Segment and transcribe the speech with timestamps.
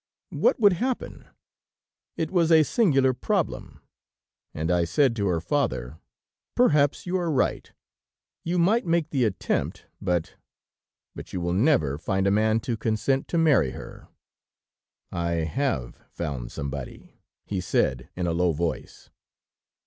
[0.31, 1.27] What would happen?
[2.17, 3.81] It was a singular problem,
[4.51, 5.99] and I said to her father:
[6.55, 7.71] "'Perhaps you are right...
[8.43, 9.85] You might make the attempt...
[10.01, 10.37] but...
[11.13, 14.07] but you will never find a man to consent to marry her.'
[15.11, 19.11] "'I have found somebody,' he said in a low voice.